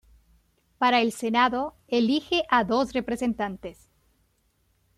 Para 0.79 0.99
el 1.01 1.11
Senado 1.11 1.75
elige 1.87 2.41
a 2.49 2.63
dos 2.63 2.93
representantes. 2.93 3.87